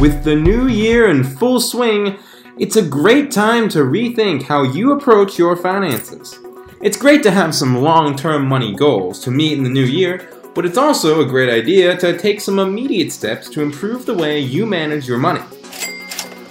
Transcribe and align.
With 0.00 0.22
the 0.22 0.36
new 0.36 0.68
year 0.68 1.10
in 1.10 1.24
full 1.24 1.60
swing, 1.60 2.18
it's 2.56 2.76
a 2.76 2.82
great 2.82 3.32
time 3.32 3.68
to 3.70 3.80
rethink 3.80 4.44
how 4.44 4.62
you 4.62 4.92
approach 4.92 5.36
your 5.36 5.56
finances. 5.56 6.38
It's 6.80 6.96
great 6.96 7.24
to 7.24 7.32
have 7.32 7.52
some 7.52 7.82
long 7.82 8.14
term 8.14 8.46
money 8.46 8.76
goals 8.76 9.18
to 9.24 9.32
meet 9.32 9.58
in 9.58 9.64
the 9.64 9.70
new 9.70 9.84
year, 9.84 10.30
but 10.54 10.64
it's 10.64 10.78
also 10.78 11.20
a 11.20 11.26
great 11.26 11.48
idea 11.48 11.96
to 11.96 12.16
take 12.16 12.40
some 12.40 12.60
immediate 12.60 13.10
steps 13.10 13.50
to 13.50 13.60
improve 13.60 14.06
the 14.06 14.14
way 14.14 14.38
you 14.38 14.66
manage 14.66 15.08
your 15.08 15.18
money. 15.18 15.42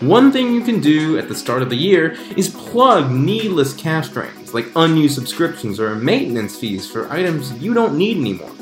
One 0.00 0.32
thing 0.32 0.52
you 0.52 0.62
can 0.62 0.80
do 0.80 1.16
at 1.16 1.28
the 1.28 1.36
start 1.36 1.62
of 1.62 1.70
the 1.70 1.76
year 1.76 2.16
is 2.36 2.48
plug 2.48 3.12
needless 3.12 3.72
cash 3.72 4.08
drains 4.08 4.52
like 4.52 4.66
unused 4.74 5.14
subscriptions 5.14 5.78
or 5.78 5.94
maintenance 5.94 6.58
fees 6.58 6.90
for 6.90 7.08
items 7.12 7.52
you 7.52 7.72
don't 7.72 7.96
need 7.96 8.16
anymore. 8.16 8.57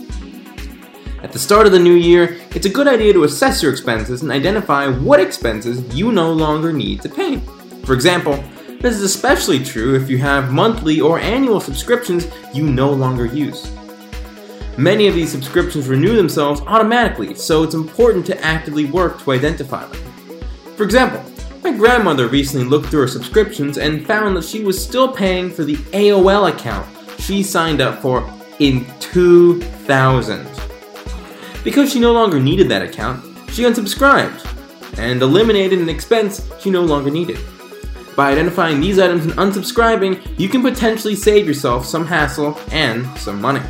At 1.23 1.33
the 1.33 1.39
start 1.39 1.67
of 1.67 1.73
the 1.73 1.79
new 1.79 1.95
year, 1.95 2.39
it's 2.51 2.67
a 2.67 2.71
good 2.71 2.87
idea 2.87 3.13
to 3.15 3.25
assess 3.25 3.63
your 3.63 3.73
expenses 3.73 4.23
and 4.23 4.31
identify 4.31 4.87
what 4.87 5.19
expenses 5.19 5.97
you 5.97 6.13
no 6.13 6.31
longer 6.31 6.73
need 6.73 7.01
to 7.03 7.09
pay. 7.09 7.41
For 7.85 7.95
example, 7.95 8.43
this 8.81 8.95
is 8.95 9.03
especially 9.03 9.65
true 9.65 9.95
if 9.95 10.11
you 10.11 10.19
have 10.19 10.53
monthly 10.53 11.01
or 11.01 11.19
annual 11.19 11.61
subscriptions 11.61 12.27
you 12.53 12.65
no 12.65 12.93
longer 12.93 13.25
use. 13.25 13.73
Many 14.77 15.09
of 15.09 15.15
these 15.15 15.33
subscriptions 15.33 15.89
renew 15.89 16.15
themselves 16.17 16.61
automatically, 16.67 17.35
so 17.35 17.63
it's 17.63 17.75
important 17.75 18.27
to 18.27 18.45
actively 18.45 18.85
work 18.85 19.23
to 19.23 19.33
identify 19.33 19.87
them. 19.87 20.03
For 20.77 20.83
example, 20.83 21.25
my 21.65 21.73
grandmother 21.73 22.29
recently 22.29 22.67
looked 22.67 22.89
through 22.89 23.01
her 23.01 23.09
subscriptions 23.09 23.79
and 23.79 24.07
found 24.07 24.37
that 24.37 24.45
she 24.45 24.63
was 24.63 24.83
still 24.83 25.11
paying 25.11 25.51
for 25.51 25.65
the 25.65 25.77
AOL 25.77 26.53
account 26.53 26.87
she 27.19 27.43
signed 27.43 27.81
up 27.81 28.03
for 28.03 28.31
in 28.59 28.87
2000. 29.01 30.56
Because 31.67 31.93
she 31.93 31.99
no 31.99 32.13
longer 32.13 32.39
needed 32.39 32.69
that 32.69 32.83
account, 32.83 33.25
she 33.51 33.65
unsubscribed 33.65 34.41
and 34.99 35.21
eliminated 35.21 35.81
an 35.81 35.89
expense 35.89 36.49
she 36.61 36.71
no 36.71 36.83
longer 36.83 37.11
needed. 37.11 37.41
By 38.15 38.31
identifying 38.31 38.81
these 38.81 39.01
items 39.01 39.25
and 39.25 39.35
unsubscribing, 39.35 40.39
you 40.39 40.49
can 40.49 40.63
potentially 40.63 41.17
save 41.17 41.45
yourself 41.45 41.85
some 41.85 42.07
hassle 42.07 42.57
and 42.71 43.05
some 43.19 43.41
money. 43.41 43.61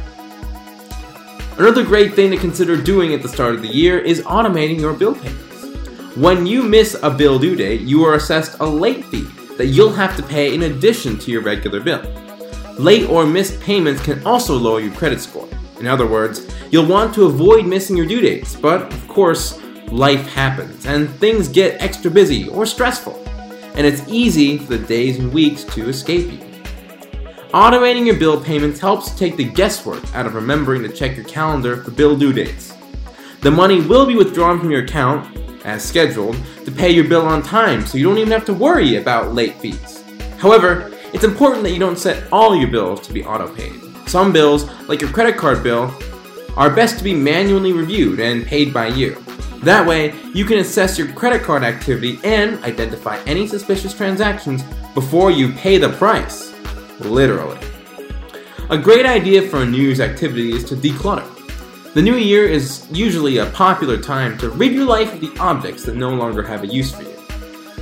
Another 1.57 1.83
great 1.83 2.13
thing 2.13 2.31
to 2.33 2.37
consider 2.37 2.77
doing 2.77 3.15
at 3.15 3.23
the 3.23 3.31
start 3.31 3.55
of 3.55 3.63
the 3.63 3.69
year 3.69 3.99
is 3.99 4.21
automating 4.25 4.79
your 4.79 4.93
bill 4.93 5.15
payments. 5.15 6.17
When 6.17 6.45
you 6.45 6.65
miss 6.65 6.99
a 7.03 7.09
bill 7.09 7.39
due 7.39 7.57
date, 7.57 7.81
you 7.81 8.05
are 8.05 8.17
assessed 8.17 8.61
a 8.61 8.67
late 8.67 9.07
fee 9.07 9.27
that 9.57 9.69
you'll 9.69 9.95
have 9.95 10.19
to 10.19 10.23
pay 10.23 10.53
in 10.53 10.65
addition 10.65 11.19
to 11.21 11.31
your 11.31 11.41
regular 11.41 11.81
bill. 11.81 12.03
Late 12.79 13.09
or 13.09 13.25
missed 13.25 13.59
payments 13.63 14.03
can 14.03 14.23
also 14.27 14.55
lower 14.55 14.81
your 14.81 14.93
credit 14.93 15.19
score. 15.23 15.49
In 15.81 15.87
other 15.87 16.07
words, 16.07 16.47
you'll 16.71 16.87
want 16.87 17.15
to 17.15 17.27
avoid 17.27 17.67
missing 17.67 17.97
your 17.97 18.07
due 18.07 18.21
dates, 18.21 18.55
but 18.55 18.93
of 18.93 19.09
course, 19.09 19.61
life 19.89 20.27
happens 20.29 20.87
and 20.87 21.09
things 21.09 21.49
get 21.49 21.81
extra 21.81 22.11
busy 22.11 22.49
or 22.49 22.67
stressful, 22.67 23.23
and 23.75 23.87
it's 23.87 24.07
easy 24.09 24.59
for 24.59 24.77
the 24.77 24.87
days 24.87 25.19
and 25.19 25.33
weeks 25.33 25.65
to 25.65 25.89
escape 25.89 26.33
you. 26.33 26.39
Automating 27.55 28.05
your 28.05 28.19
bill 28.19 28.43
payments 28.43 28.81
helps 28.81 29.17
take 29.17 29.37
the 29.37 29.45
guesswork 29.45 30.03
out 30.15 30.27
of 30.27 30.35
remembering 30.35 30.83
to 30.83 30.89
check 30.89 31.17
your 31.17 31.25
calendar 31.25 31.83
for 31.83 31.91
bill 31.91 32.17
due 32.17 32.33
dates. 32.33 32.75
The 33.41 33.51
money 33.51 33.81
will 33.81 34.07
be 34.07 34.17
withdrawn 34.17 34.59
from 34.59 34.71
your 34.71 34.83
account, 34.83 35.37
as 35.65 35.85
scheduled, 35.85 36.37
to 36.65 36.73
pay 36.73 36.91
your 36.91 37.05
bill 37.05 37.23
on 37.23 37.43
time 37.43 37.87
so 37.87 37.97
you 37.97 38.05
don't 38.05 38.19
even 38.19 38.33
have 38.33 38.45
to 38.47 38.55
worry 38.55 38.97
about 38.97 39.35
late 39.35 39.55
fees. 39.55 40.03
However, 40.39 40.93
it's 41.13 41.25
important 41.25 41.63
that 41.63 41.71
you 41.71 41.79
don't 41.79 41.99
set 41.99 42.31
all 42.33 42.57
your 42.57 42.69
bills 42.69 43.01
to 43.07 43.13
be 43.13 43.25
auto 43.25 43.53
paid. 43.55 43.81
Some 44.07 44.33
bills, 44.33 44.69
like 44.89 45.01
your 45.01 45.11
credit 45.11 45.37
card 45.37 45.63
bill, 45.63 45.95
are 46.57 46.71
best 46.71 46.99
to 46.99 47.05
be 47.05 47.15
manually 47.15 47.73
reviewed 47.73 48.21
and 48.21 48.47
paid 48.47 48.73
by 48.73 48.89
you. 48.89 49.17
That 49.63 49.87
way, 49.87 50.15
you 50.33 50.45
can 50.45 50.59
assess 50.59 50.99
your 50.99 51.13
credit 51.13 51.43
card 51.43 51.63
activity 51.63 52.19
and 52.25 52.63
identify 52.65 53.19
any 53.25 53.47
suspicious 53.47 53.95
transactions 53.95 54.63
before 54.95 55.31
you 55.31 55.53
pay 55.53 55.79
the 55.79 55.91
price. 55.91 56.55
Literally. 57.01 57.59
A 58.71 58.79
great 58.79 59.07
idea 59.07 59.43
for 59.43 59.63
a 59.63 59.67
New 59.67 59.83
Year's 59.83 60.01
activity 60.01 60.53
is 60.53 60.65
to 60.65 60.77
declutter. 60.77 61.33
The 61.95 62.03
new 62.03 62.17
year 62.17 62.45
is 62.45 62.87
usually 62.91 63.39
a 63.39 63.47
popular 63.47 63.97
time 63.97 64.37
to 64.39 64.51
rid 64.51 64.73
your 64.73 64.85
life 64.85 65.15
of 65.15 65.21
the 65.21 65.33
objects 65.39 65.83
that 65.85 65.97
no 65.97 66.11
longer 66.11 66.43
have 66.43 66.63
a 66.63 66.67
use 66.67 66.95
for 66.95 67.03
you. 67.03 67.17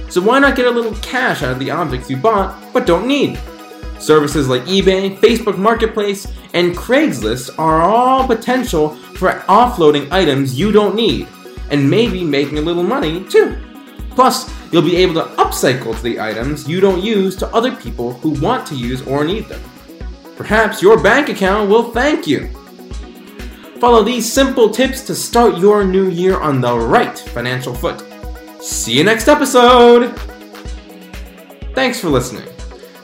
So 0.08 0.20
why 0.20 0.38
not 0.38 0.56
get 0.56 0.66
a 0.66 0.70
little 0.70 0.94
cash 0.96 1.42
out 1.42 1.52
of 1.52 1.58
the 1.58 1.70
objects 1.70 2.08
you 2.08 2.16
bought 2.16 2.72
but 2.72 2.86
don't 2.86 3.08
need? 3.08 3.40
Services 4.04 4.48
like 4.48 4.62
eBay, 4.64 5.16
Facebook 5.18 5.56
Marketplace, 5.56 6.26
and 6.52 6.76
Craigslist 6.76 7.58
are 7.58 7.80
all 7.80 8.26
potential 8.26 8.90
for 8.90 9.30
offloading 9.48 10.10
items 10.12 10.58
you 10.58 10.72
don't 10.72 10.94
need, 10.94 11.26
and 11.70 11.88
maybe 11.88 12.22
making 12.22 12.58
a 12.58 12.60
little 12.60 12.82
money 12.82 13.24
too. 13.24 13.58
Plus, 14.10 14.52
you'll 14.70 14.82
be 14.82 14.96
able 14.96 15.14
to 15.14 15.24
upcycle 15.36 15.98
the 16.02 16.20
items 16.20 16.68
you 16.68 16.80
don't 16.80 17.02
use 17.02 17.34
to 17.36 17.48
other 17.54 17.74
people 17.74 18.12
who 18.14 18.38
want 18.42 18.66
to 18.66 18.74
use 18.74 19.00
or 19.06 19.24
need 19.24 19.46
them. 19.46 19.62
Perhaps 20.36 20.82
your 20.82 21.02
bank 21.02 21.30
account 21.30 21.70
will 21.70 21.90
thank 21.90 22.26
you. 22.26 22.48
Follow 23.80 24.02
these 24.02 24.30
simple 24.30 24.68
tips 24.68 25.00
to 25.06 25.14
start 25.14 25.56
your 25.56 25.82
new 25.82 26.10
year 26.10 26.38
on 26.38 26.60
the 26.60 26.78
right 26.78 27.18
financial 27.18 27.74
foot. 27.74 28.04
See 28.62 28.98
you 28.98 29.04
next 29.04 29.28
episode! 29.28 30.14
Thanks 31.74 31.98
for 31.98 32.10
listening. 32.10 32.53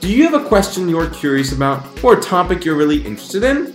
Do 0.00 0.10
you 0.10 0.22
have 0.24 0.34
a 0.34 0.48
question 0.48 0.88
you're 0.88 1.10
curious 1.10 1.52
about 1.52 2.02
or 2.02 2.18
a 2.18 2.20
topic 2.22 2.64
you're 2.64 2.76
really 2.76 3.04
interested 3.04 3.44
in? 3.44 3.74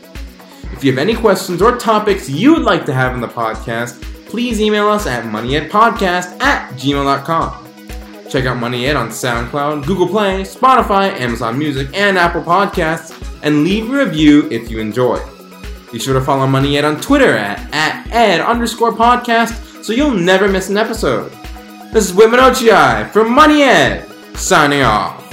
If 0.72 0.84
you 0.84 0.92
have 0.92 0.98
any 0.98 1.16
questions 1.16 1.62
or 1.62 1.78
topics 1.78 2.28
you'd 2.28 2.64
like 2.64 2.84
to 2.88 2.94
have 2.94 3.14
in 3.14 3.22
the 3.22 3.28
podcast, 3.28 4.02
please 4.26 4.60
email 4.60 4.88
us 4.88 5.06
at 5.06 5.24
moneyedpodcast 5.24 6.42
at 6.42 6.72
gmail.com. 6.74 8.28
Check 8.28 8.46
out 8.46 8.58
Money 8.58 8.88
Ed 8.88 8.96
on 8.96 9.10
SoundCloud, 9.10 9.86
Google 9.86 10.08
Play, 10.08 10.42
Spotify, 10.42 11.12
Amazon 11.20 11.60
Music, 11.60 11.90
and 11.94 12.18
Apple 12.18 12.42
Podcasts, 12.42 13.14
and 13.44 13.64
leave 13.64 13.88
a 13.94 14.04
review 14.04 14.50
if 14.50 14.72
you 14.72 14.80
enjoy. 14.80 15.20
Be 15.92 16.00
sure 16.00 16.16
to 16.16 16.22
follow 16.22 16.48
Money 16.48 16.78
Ed 16.80 16.86
on 16.86 17.00
Twitter 17.00 17.38
at, 17.38 17.60
at 17.72 18.08
ed 18.12 18.42
underscore 18.42 18.94
podcast 18.94 19.84
so 19.84 19.94
you'll 19.94 20.12
never 20.12 20.48
miss 20.48 20.70
an 20.70 20.78
episode. 20.78 21.32
This 21.94 22.10
is 22.10 22.14
Whit 22.16 22.32
Minocci 22.32 23.12
from 23.12 23.32
Money 23.32 23.62
Ed, 23.62 24.10
signing 24.36 24.82
off. 24.82 25.25